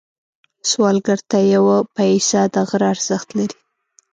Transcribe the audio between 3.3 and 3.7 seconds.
لري